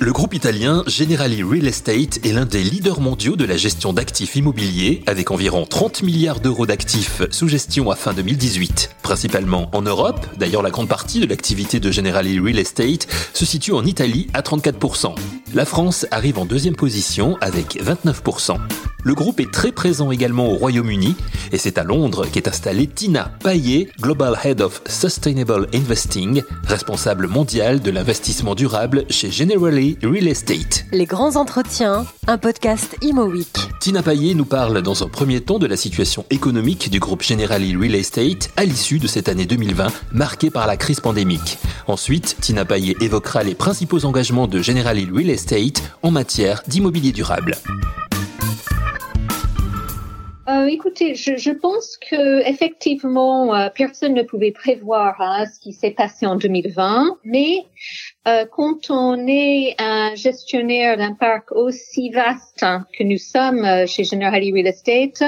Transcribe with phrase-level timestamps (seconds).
[0.00, 4.36] Le groupe italien Generali Real Estate est l'un des leaders mondiaux de la gestion d'actifs
[4.36, 8.96] immobiliers, avec environ 30 milliards d'euros d'actifs sous gestion à fin 2018.
[9.02, 13.72] Principalement en Europe, d'ailleurs la grande partie de l'activité de Generali Real Estate se situe
[13.72, 15.14] en Italie à 34%.
[15.52, 18.56] La France arrive en deuxième position avec 29%.
[19.04, 21.14] Le groupe est très présent également au Royaume-Uni
[21.52, 27.78] et c'est à Londres qu'est installée Tina Payet, Global Head of Sustainable Investing, responsable mondial
[27.78, 30.84] de l'investissement durable chez Generali Real Estate.
[30.90, 33.56] Les grands entretiens, un podcast Imo Week.
[33.80, 37.76] Tina Payet nous parle dans un premier temps de la situation économique du groupe Generali
[37.76, 41.58] Real Estate à l'issue de cette année 2020 marquée par la crise pandémique.
[41.86, 47.54] Ensuite, Tina Payet évoquera les principaux engagements de Generali Real Estate en matière d'immobilier durable.
[50.48, 55.74] Euh, écoutez, je, je, pense que effectivement, euh, personne ne pouvait prévoir hein, ce qui
[55.74, 57.66] s'est passé en 2020, mais
[58.26, 62.64] euh, quand on est un gestionnaire d'un parc aussi vaste
[62.96, 65.22] que nous sommes euh, chez Generali Real Estate,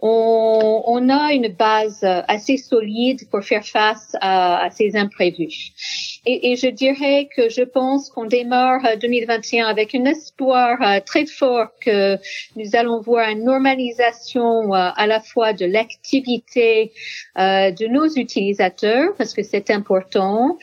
[0.00, 5.72] on, on, a une base assez solide pour faire face à, ces imprévus.
[6.26, 11.24] Et, et, je dirais que je pense qu'on démarre 2021 avec un espoir euh, très
[11.24, 12.18] fort que
[12.56, 16.92] nous allons voir une normalisation euh, à la fois de l'activité
[17.38, 20.58] euh, de nos utilisateurs, parce que c'est important,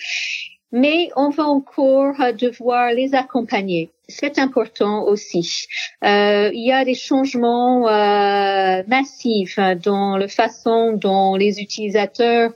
[0.71, 5.67] mais on va encore devoir les accompagner c'est important aussi.
[6.03, 12.51] Euh, il y a des changements euh, massifs dans la façon dont les utilisateurs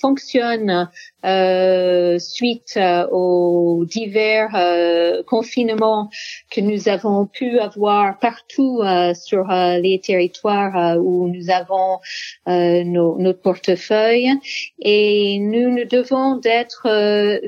[0.00, 0.88] fonctionnent
[1.24, 6.08] euh, suite euh, aux divers euh, confinements
[6.50, 11.98] que nous avons pu avoir partout euh, sur les territoires où nous avons
[12.46, 14.32] nos, notre portefeuille.
[14.80, 16.86] Et nous, nous devons d'être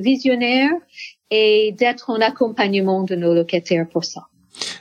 [0.00, 0.70] visionnaires
[1.32, 4.26] et d'être en accompagnement de nos locataires pour ça.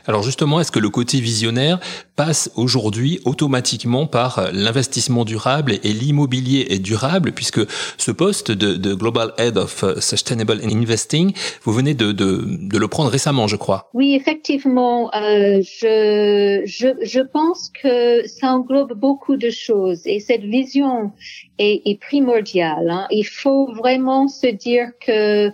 [0.06, 1.80] Alors justement, est-ce que le côté visionnaire
[2.16, 7.62] passe aujourd'hui automatiquement par l'investissement durable et l'immobilier est durable, puisque
[7.98, 13.10] ce poste de, Global Head of Sustainable Investing, vous venez de, de, de le prendre
[13.10, 13.90] récemment, je crois.
[13.94, 20.44] Oui, effectivement, euh, je, je, je pense que ça englobe beaucoup de choses et cette
[20.44, 21.14] vision
[21.58, 22.90] est, est primordiale.
[22.90, 23.08] Hein.
[23.10, 25.52] Il faut vraiment se dire que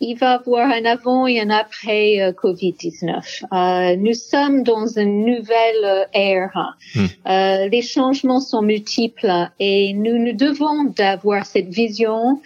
[0.00, 3.44] il va y avoir un avant et un après euh, Covid-19.
[3.52, 6.76] Euh, nous sommes dans une nouvelle euh, ère.
[6.94, 7.06] Hmm.
[7.26, 12.40] Euh, les changements sont multiples et nous, nous devons d'avoir cette vision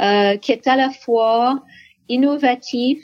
[0.00, 1.62] euh, qui est à la fois
[2.08, 3.02] innovative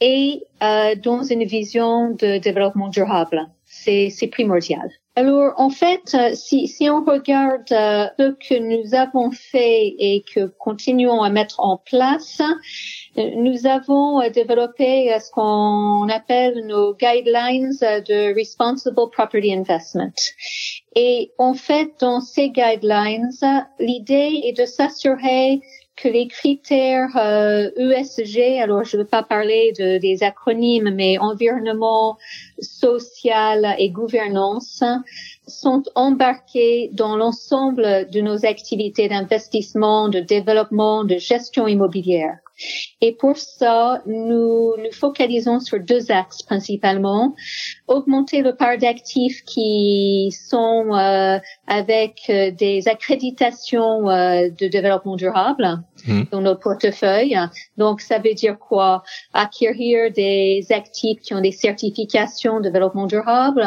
[0.00, 3.48] et dans une vision de développement durable.
[3.84, 4.90] C'est primordial.
[5.16, 11.22] Alors, en fait, si, si on regarde ce que nous avons fait et que continuons
[11.22, 12.40] à mettre en place,
[13.16, 20.12] nous avons euh, développé euh, ce qu'on appelle nos guidelines euh, de responsible property investment.
[20.94, 23.30] Et en fait, dans ces guidelines,
[23.78, 25.60] l'idée est de s'assurer
[26.00, 27.16] que les critères
[27.76, 32.16] ESG, alors je ne veux pas parler de, des acronymes, mais environnement,
[32.60, 34.82] social et gouvernance,
[35.46, 42.38] sont embarqués dans l'ensemble de nos activités d'investissement, de développement, de gestion immobilière.
[43.00, 47.34] Et pour ça, nous nous focalisons sur deux axes principalement.
[47.86, 55.82] Augmenter le part d'actifs qui sont euh, avec euh, des accréditations euh, de développement durable
[56.06, 56.22] mmh.
[56.32, 57.38] dans notre portefeuille.
[57.76, 59.02] Donc, ça veut dire quoi?
[59.32, 63.64] Acquérir des actifs qui ont des certifications de développement durable,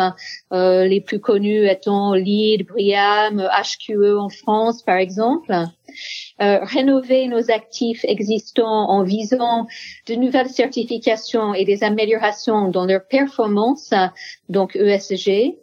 [0.53, 5.53] euh, les plus connus étant LEED, BRIAM, HQE en France, par exemple.
[6.41, 9.68] Euh, rénover nos actifs existants en visant
[10.07, 13.94] de nouvelles certifications et des améliorations dans leur performance,
[14.50, 15.56] donc ESG,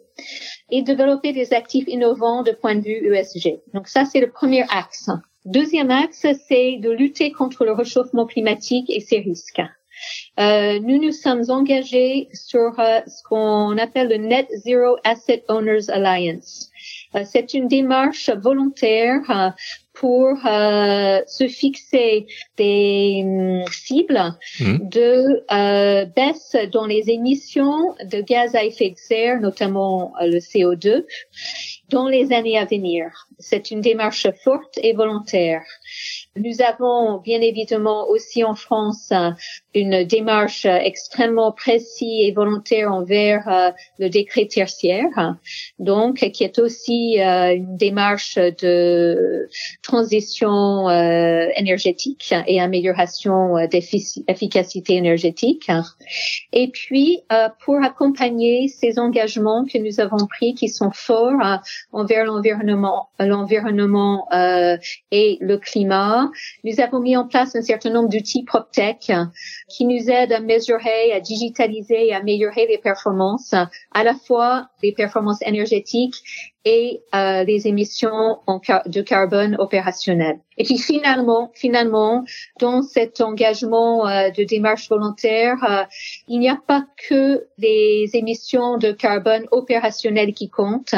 [0.71, 3.59] et développer des actifs innovants de point de vue ESG.
[3.73, 5.09] Donc ça, c'est le premier axe.
[5.43, 9.61] Deuxième axe, c'est de lutter contre le réchauffement climatique et ses risques.
[10.39, 15.89] Euh, nous nous sommes engagés sur euh, ce qu'on appelle le Net Zero Asset Owners
[15.89, 16.69] Alliance.
[17.15, 19.53] Euh, c'est une démarche volontaire
[19.99, 22.25] pour euh, se fixer
[22.55, 24.89] des hum, cibles mmh.
[24.89, 31.05] de euh, baisse dans les émissions de gaz à effet de serre, notamment le CO2,
[31.89, 33.27] dans les années à venir.
[33.39, 35.63] C'est une démarche forte et volontaire.
[36.35, 39.11] Nous avons bien évidemment aussi en France
[39.73, 45.35] une démarche extrêmement précise et volontaire envers euh, le décret tertiaire,
[45.79, 49.47] donc qui est aussi euh, une démarche de
[49.81, 55.69] transition euh, énergétique et amélioration d'efficacité énergétique.
[56.53, 57.21] Et puis,
[57.63, 61.59] pour accompagner ces engagements que nous avons pris, qui sont forts
[61.91, 66.28] envers l'environnement, l'environnement et le climat,
[66.63, 69.11] nous avons mis en place un certain nombre d'outils PropTech
[69.69, 73.53] qui nous aident à mesurer, à digitaliser et à améliorer les performances,
[73.91, 76.15] à la fois les performances énergétiques
[76.65, 78.39] et euh, les émissions
[78.85, 80.39] de carbone opérationnelles.
[80.59, 82.25] Et puis finalement, finalement,
[82.59, 85.83] dans cet engagement euh, de démarche volontaire, euh,
[86.27, 90.95] il n'y a pas que les émissions de carbone opérationnelles qui comptent.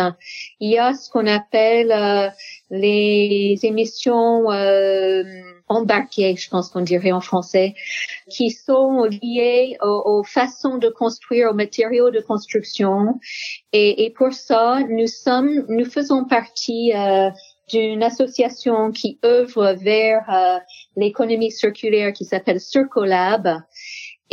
[0.60, 2.30] Il y a ce qu'on appelle euh,
[2.72, 4.46] les émissions
[5.72, 7.74] embarquées, je pense qu'on dirait en français,
[8.30, 13.20] qui sont liées aux, façons de construire, aux matériaux de construction.
[13.74, 17.30] Et, et pour ça, nous sommes, nous faisons partie euh,
[17.72, 20.60] d'une association qui œuvre vers euh,
[20.96, 23.62] l'économie circulaire qui s'appelle Circolab.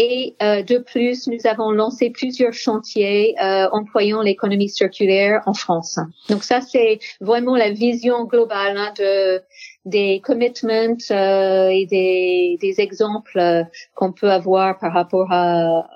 [0.01, 5.99] Et euh, de plus, nous avons lancé plusieurs chantiers euh, employant l'économie circulaire en France.
[6.29, 9.43] Donc ça, c'est vraiment la vision globale hein, de
[9.89, 13.65] des commitments euh, et des, exemples euh,
[13.95, 15.31] qu'on peut avoir par rapport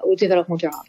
[0.04, 0.84] au développement durable.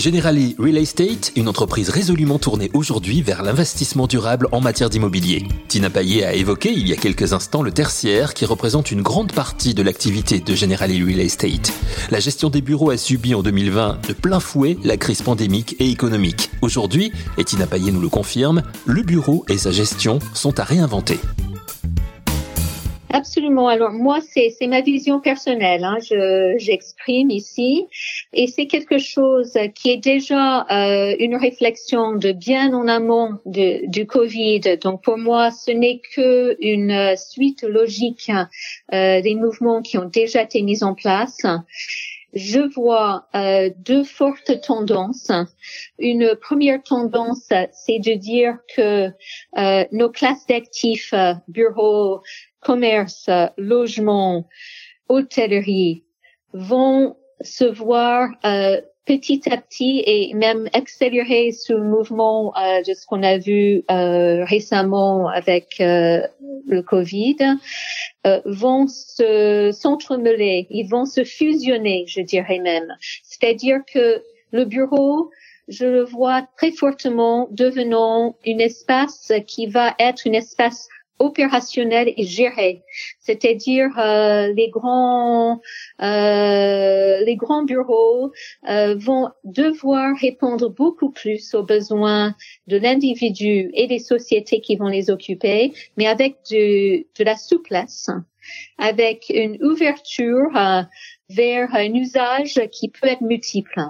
[0.00, 5.46] Generali Real Estate, une entreprise résolument tournée aujourd'hui vers l'investissement durable en matière d'immobilier.
[5.68, 9.32] Tina Payet a évoqué il y a quelques instants le tertiaire qui représente une grande
[9.32, 11.74] partie de l'activité de Generali Real Estate.
[12.10, 15.90] La gestion des bureaux a subi en 2020 de plein fouet la crise pandémique et
[15.90, 16.50] économique.
[16.62, 21.20] Aujourd'hui, et Tina Payet nous le confirme, le bureau et sa gestion sont à réinventer.
[23.12, 23.66] Absolument.
[23.68, 25.84] Alors moi, c'est ma vision personnelle.
[25.84, 25.98] Hein.
[26.56, 27.86] J'exprime ici,
[28.32, 33.86] et c'est quelque chose qui est déjà euh, une réflexion de bien en amont de,
[33.88, 34.78] du Covid.
[34.82, 38.30] Donc pour moi, ce n'est que une suite logique
[38.92, 41.42] euh, des mouvements qui ont déjà été mis en place
[42.32, 45.32] je vois euh, deux fortes tendances.
[45.98, 49.10] Une première tendance, c'est de dire que
[49.58, 51.12] euh, nos classes d'actifs,
[51.48, 52.22] bureaux,
[52.60, 54.46] commerce, logement,
[55.08, 56.04] hôtellerie
[56.52, 63.06] vont se voir euh, petit à petit et même accélérer ce mouvement euh, de ce
[63.06, 67.36] qu'on a vu euh, récemment avec le Covid,
[68.44, 72.94] vont se s'entremêler, ils vont se fusionner, je dirais même.
[73.24, 74.22] C'est-à-dire que
[74.52, 75.30] le bureau
[75.68, 80.88] je le vois très fortement devenant un espace qui va être un espace
[81.20, 82.82] opérationnel et géré,
[83.20, 85.60] c'est-à-dire euh, les grands
[86.00, 88.32] euh, les grands bureaux
[88.68, 92.34] euh, vont devoir répondre beaucoup plus aux besoins
[92.66, 98.08] de l'individu et des sociétés qui vont les occuper, mais avec de, de la souplesse,
[98.78, 100.82] avec une ouverture euh,
[101.28, 103.80] vers un usage qui peut être multiple.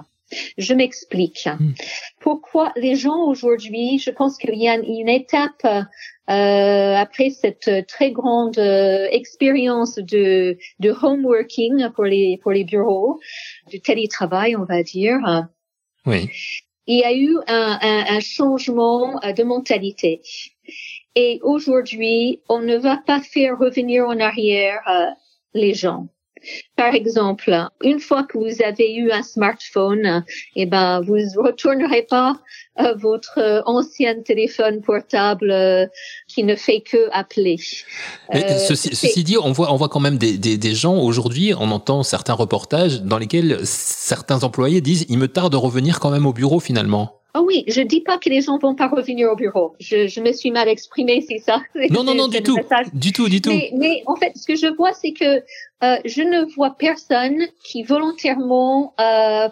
[0.57, 1.47] Je m'explique.
[1.59, 1.73] Hmm.
[2.19, 5.65] Pourquoi les gens aujourd'hui, je pense qu'il y a une étape
[6.31, 12.63] euh, après cette très grande euh, expérience de, de home working pour les pour les
[12.63, 13.19] bureaux,
[13.69, 15.19] du télétravail, on va dire.
[16.05, 16.29] Oui.
[16.87, 20.21] Il y a eu un, un, un changement de mentalité.
[21.15, 25.07] Et aujourd'hui, on ne va pas faire revenir en arrière euh,
[25.53, 26.07] les gens.
[26.75, 30.23] Par exemple, une fois que vous avez eu un smartphone,
[30.55, 32.39] eh ben, vous retournerez pas
[32.75, 35.85] à votre ancien téléphone portable euh,
[36.27, 37.57] qui ne fait que appeler.
[38.33, 41.53] Euh, ceci, ceci, dit, on voit, on voit quand même des, des, des gens aujourd'hui,
[41.57, 46.09] on entend certains reportages dans lesquels certains employés disent, il me tarde de revenir quand
[46.09, 47.20] même au bureau finalement.
[47.33, 49.73] Oh oui, je dis pas que les gens vont pas revenir au bureau.
[49.79, 51.61] Je, je me suis mal exprimée, c'est ça.
[51.89, 52.57] Non, non, non, du tout,
[52.93, 53.49] du tout, du tout.
[53.49, 55.43] Mais, mais, en fait, ce que je vois, c'est que
[55.83, 59.47] euh, je ne vois personne qui volontairement euh,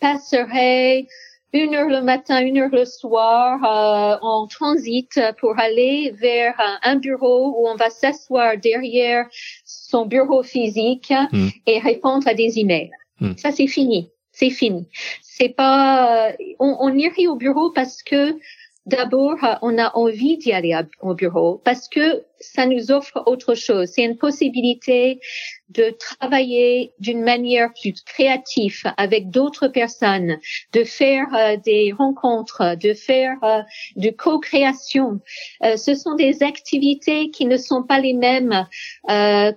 [0.00, 1.06] passerait
[1.52, 6.96] une heure le matin, une heure le soir euh, en transit pour aller vers un
[6.96, 9.26] bureau où on va s'asseoir derrière
[9.64, 11.48] son bureau physique hmm.
[11.66, 12.90] et répondre à des emails.
[13.20, 13.32] Hmm.
[13.36, 14.10] Ça, c'est fini.
[14.40, 14.88] C'est fini.
[15.20, 18.38] C'est pas, euh, on, on irait au bureau parce que
[18.86, 23.54] d'abord, euh, on a envie d'y aller au bureau parce que ça nous offre autre
[23.54, 23.90] chose.
[23.94, 25.20] C'est une possibilité
[25.68, 30.38] de travailler d'une manière plus créative avec d'autres personnes,
[30.72, 33.60] de faire euh, des rencontres, de faire euh,
[33.96, 35.20] de co-création.
[35.64, 38.66] Euh, ce sont des activités qui ne sont pas les mêmes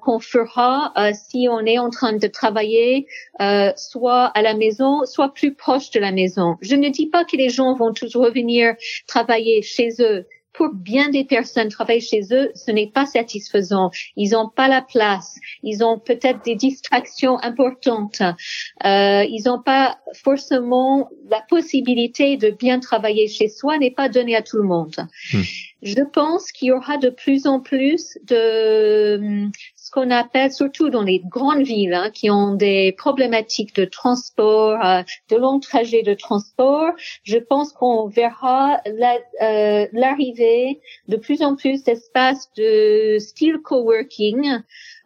[0.01, 3.07] qu'on fera si on est en train de travailler
[3.75, 6.57] soit à la maison, soit plus proche de la maison.
[6.61, 8.75] Je ne dis pas que les gens vont toujours revenir
[9.07, 13.89] travailler chez eux pour bien des personnes travailler chez eux, ce n'est pas satisfaisant.
[14.15, 15.39] Ils n'ont pas la place.
[15.63, 18.21] Ils ont peut-être des distractions importantes.
[18.85, 24.35] Euh, ils n'ont pas forcément la possibilité de bien travailler chez soi n'est pas donnée
[24.35, 24.95] à tout le monde.
[25.33, 25.41] Hmm.
[25.81, 29.49] Je pense qu'il y aura de plus en plus de
[29.93, 35.03] qu'on appelle, surtout dans les grandes villes, hein, qui ont des problématiques de transport, euh,
[35.29, 41.83] de longs trajets de transport, je pense qu'on verra euh, l'arrivée de plus en plus
[41.83, 44.61] d'espaces de style coworking,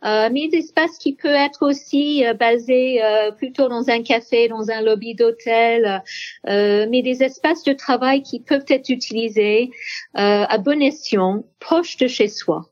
[0.05, 3.01] euh, mais d'espaces qui peut être aussi euh, basés
[3.37, 6.01] plutôt dans un café, dans un lobby d'hôtel,
[6.45, 9.71] mais des espaces de travail qui peuvent être utilisés
[10.13, 12.69] à bon escient, proches de chez soi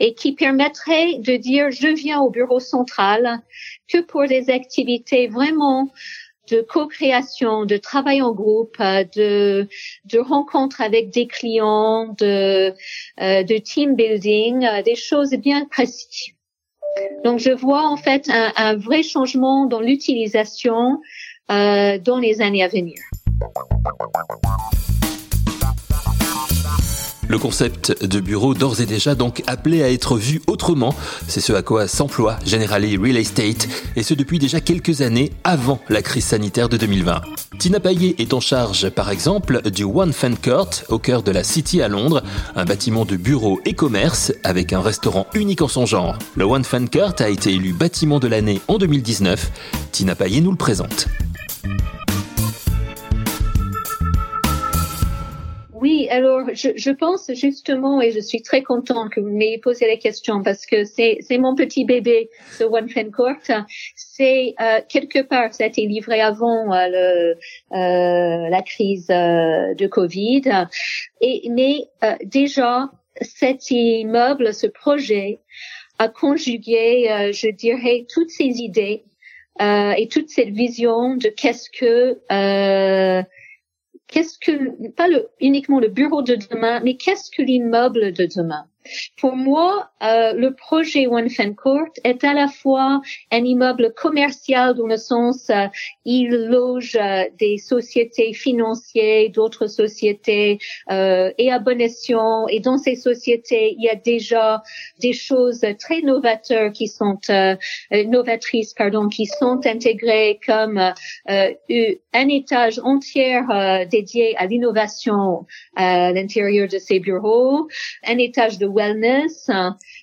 [0.00, 3.40] et qui permettrait de dire je viens au bureau central
[3.86, 5.90] que pour des activités vraiment
[6.50, 9.68] de co-création, de travail en groupe, de,
[10.06, 12.74] de rencontres avec des clients, de,
[13.20, 16.34] euh, de team building, euh, des choses bien précises.
[17.22, 21.00] Donc je vois en fait un, un vrai changement dans l'utilisation
[21.50, 22.96] euh, dans les années à venir.
[27.30, 30.92] Le concept de bureau d'ores et déjà donc appelé à être vu autrement,
[31.28, 35.78] c'est ce à quoi s'emploie Generali Real Estate, et ce depuis déjà quelques années avant
[35.88, 37.22] la crise sanitaire de 2020.
[37.60, 41.44] Tina Payet est en charge par exemple du One Fan Court au cœur de la
[41.44, 42.24] City à Londres,
[42.56, 46.18] un bâtiment de bureaux et commerce avec un restaurant unique en son genre.
[46.34, 49.52] Le One Fan Court a été élu bâtiment de l'année en 2019.
[49.92, 51.06] Tina Payet nous le présente.
[55.80, 59.86] Oui, alors je, je, pense justement, et je suis très contente que vous m'ayez posé
[59.86, 63.40] la question parce que c'est mon petit bébé, ce One Fan Court.
[63.96, 67.30] C'est euh, quelque part, ça a été livré avant euh, le,
[67.72, 70.42] euh, la crise euh, de Covid.
[71.22, 72.90] Et mais euh, déjà,
[73.22, 75.38] cet immeuble, ce projet,
[75.98, 79.04] a conjugué, euh, je dirais, toutes ces idées
[79.62, 82.18] et toute cette vision de qu'est-ce que
[84.10, 88.69] qu'est-ce que, pas le, uniquement le bureau de demain, mais qu'est-ce que l'immeuble de demain?
[89.18, 94.74] Pour moi, euh, le projet One Fan Court est à la fois un immeuble commercial
[94.74, 95.66] dans le sens euh,
[96.04, 100.58] il loge euh, des sociétés financières, d'autres sociétés
[100.90, 102.46] euh, et à bon escient.
[102.48, 104.62] Et dans ces sociétés, il y a déjà
[105.00, 107.56] des choses très novateurs qui sont euh,
[108.06, 110.78] novatrices, pardon, qui sont intégrées comme
[111.28, 113.40] un étage entier
[113.90, 115.46] dédié à l'innovation
[115.76, 117.68] à l'intérieur de ces bureaux,
[118.06, 119.50] un étage de wellness.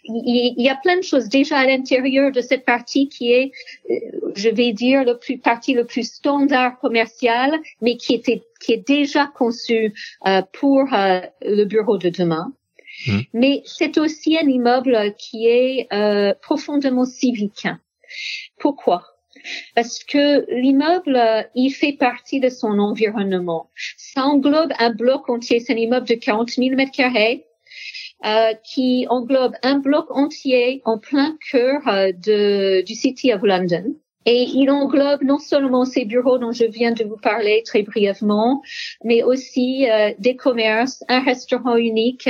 [0.03, 3.51] Il, y a plein de choses déjà à l'intérieur de cette partie qui est,
[3.89, 3.95] euh,
[4.35, 8.87] je vais dire, le plus partie le plus standard commercial, mais qui était qui est
[8.87, 9.93] déjà conçu
[10.25, 12.51] euh, pour euh, le bureau de demain.
[13.05, 13.19] Mmh.
[13.33, 15.87] Mais c'est aussi un immeuble qui est
[16.41, 17.67] profondément civique.
[18.57, 19.03] Pourquoi?
[19.75, 23.69] Parce que l'immeuble, il fait partie de son environnement.
[23.97, 27.45] Ça englobe un bloc entier, c'est un immeuble de 40 000 mètres carrés
[28.25, 33.95] euh, qui englobe un bloc entier en plein cœur euh, de, du City of London.
[34.25, 38.61] Et il englobe non seulement ces bureaux dont je viens de vous parler très brièvement,
[39.03, 42.25] mais aussi euh, des commerces, un restaurant unique,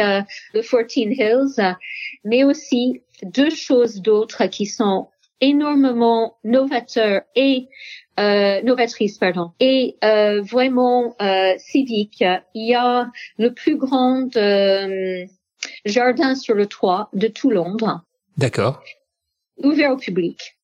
[0.54, 1.76] le 14 Hills,
[2.24, 5.08] mais aussi deux choses d'autres qui sont
[5.42, 7.68] énormément novateurs et
[8.20, 12.24] euh, novatrices, pardon, et euh, vraiment euh, civiques.
[12.56, 14.28] Il y a le plus grand
[15.86, 18.02] jardin sur le toit de tout Londres.
[18.38, 18.84] D'accord.
[19.58, 20.58] Ouvert au public.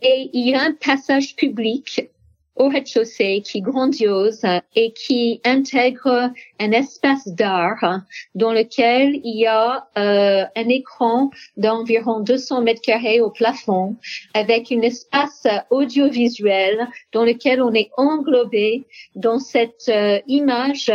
[0.00, 2.10] Et il y a un passage public
[2.56, 4.42] au rez-de-chaussée qui est grandiose
[4.76, 6.30] et qui intègre
[6.60, 8.02] un espace d'art
[8.34, 13.96] dans lequel il y a euh, un écran d'environ 200 mètres carrés au plafond
[14.34, 20.92] avec un espace audiovisuel dans lequel on est englobé dans cette euh, image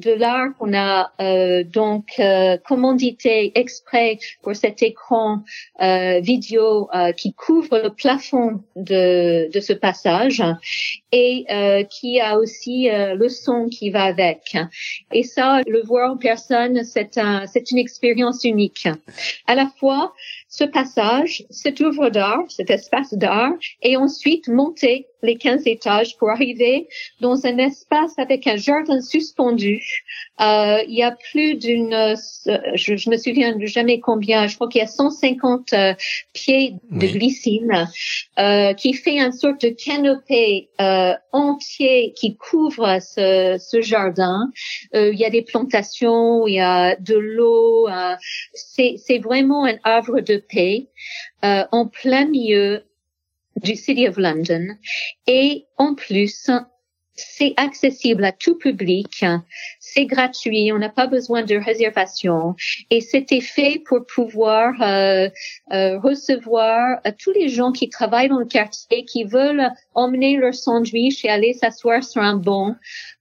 [0.00, 5.42] de l'art qu'on a euh, donc euh, commandité exprès pour cet écran
[5.80, 10.42] euh, vidéo euh, qui couvre le plafond de, de ce passage
[11.12, 14.56] et euh, qui a aussi le son qui va avec.
[15.12, 18.88] Et ça, le voir en personne, c'est un, c'est une expérience unique.
[19.46, 20.14] À la fois,
[20.50, 23.52] ce passage, cette œuvre d'art, cet espace d'art,
[23.82, 26.88] et ensuite monter les 15 étages pour arriver
[27.20, 29.82] dans un espace avec un jardin suspendu.
[30.40, 32.14] Euh, il y a plus d'une, euh,
[32.74, 35.94] je, je me souviens jamais combien, je crois qu'il y a 150 euh,
[36.32, 37.88] pieds de glycine
[38.38, 44.50] euh, qui fait une sorte de canopée euh, entier qui couvre ce, ce jardin.
[44.94, 47.88] il y a des plantations, il y a de l'eau.
[48.54, 50.88] c'est, c'est vraiment un havre de paix
[51.42, 52.84] en plein milieu
[53.56, 54.76] du City of London.
[55.26, 56.50] Et en plus,
[57.20, 59.24] c'est accessible à tout public,
[59.78, 62.54] c'est gratuit, on n'a pas besoin de réservation.
[62.90, 65.28] Et c'était fait pour pouvoir euh,
[65.72, 70.54] euh, recevoir euh, tous les gens qui travaillent dans le quartier, qui veulent emmener leur
[70.54, 72.76] sandwich et aller s'asseoir sur un banc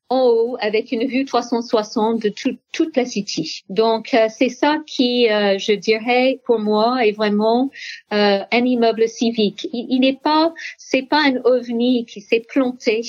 [0.09, 2.33] en haut avec une vue 360 de
[2.71, 3.63] toute la city.
[3.69, 7.69] Donc euh, c'est ça qui, euh, je dirais, pour moi est vraiment
[8.11, 9.67] euh, un immeuble civique.
[9.71, 13.01] Il, n'est pas, c'est pas un ovni qui s'est planté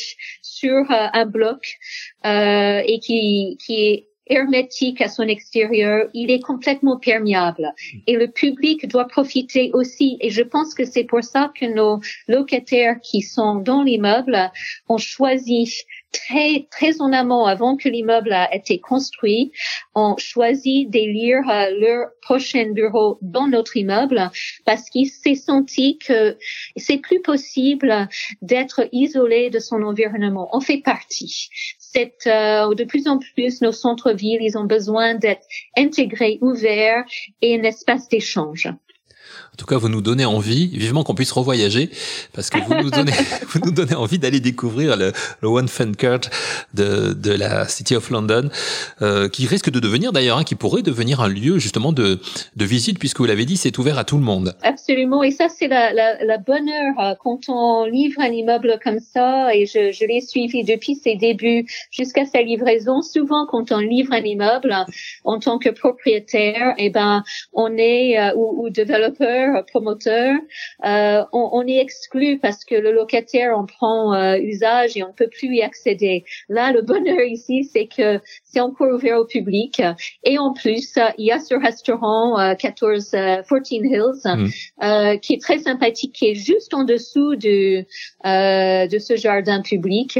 [0.42, 1.78] sur un bloc
[2.24, 7.74] et qui qui est hermétique à son extérieur, il est complètement perméable.
[8.06, 10.16] Et le public doit profiter aussi.
[10.20, 14.50] Et je pense que c'est pour ça que nos locataires qui sont dans l'immeuble
[14.88, 19.52] ont choisi très très en amont, avant que l'immeuble a été construit,
[19.94, 24.30] ont choisi d'élire euh, leur prochain bureau dans notre immeuble
[24.64, 26.36] parce qu'il s'est senti que
[26.76, 28.08] c'est plus possible
[28.42, 30.48] d'être isolé de son environnement.
[30.52, 31.48] On fait partie.
[31.78, 37.04] C'est euh, de plus en plus nos centres-villes, ils ont besoin d'être intégrés, ouverts
[37.42, 38.68] et un espace d'échange.
[39.52, 41.90] En tout cas, vous nous donnez envie, vivement qu'on puisse revoyager,
[42.32, 43.12] parce que vous nous donnez,
[43.48, 46.20] vous nous donnez envie d'aller découvrir le, le One Fancart
[46.72, 48.48] de, de la City of London,
[49.02, 52.20] euh, qui risque de devenir d'ailleurs, hein, qui pourrait devenir un lieu justement de,
[52.56, 54.54] de visite, puisque vous l'avez dit, c'est ouvert à tout le monde.
[54.62, 58.78] Absolument, et ça c'est la, la, la bonne heure euh, quand on livre un immeuble
[58.82, 63.02] comme ça, et je, je l'ai suivi depuis ses débuts jusqu'à sa livraison.
[63.02, 64.74] Souvent, quand on livre un immeuble
[65.24, 70.34] en tant que propriétaire, et eh ben on est euh, ou, ou développeur promoteur,
[70.84, 75.12] euh, on, est exclu parce que le locataire en prend euh, usage et on ne
[75.12, 76.24] peut plus y accéder.
[76.48, 79.82] Là, le bonheur ici, c'est que c'est encore ouvert au public
[80.24, 85.18] et en plus, il y a ce restaurant 14 14 Hills mm.
[85.20, 87.84] qui est très sympathique, qui est juste en dessous de
[88.24, 90.18] de ce jardin public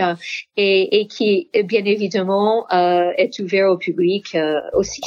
[0.57, 4.37] et, et qui, bien évidemment, est ouvert au public
[4.75, 5.03] aussi.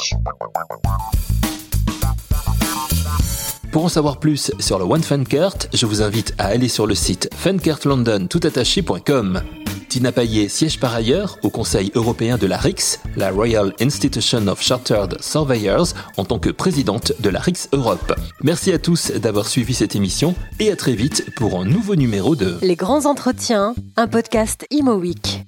[3.74, 6.94] Pour en savoir plus sur le One Fancart, je vous invite à aller sur le
[6.94, 9.42] site fancartlondon.toutattaché.com.
[9.88, 14.62] Tina Payet siège par ailleurs au Conseil européen de la RIX, la Royal Institution of
[14.62, 18.14] Chartered Surveyors, en tant que présidente de la RIX Europe.
[18.44, 22.36] Merci à tous d'avoir suivi cette émission et à très vite pour un nouveau numéro
[22.36, 25.44] de Les grands entretiens, un podcast Imo Week.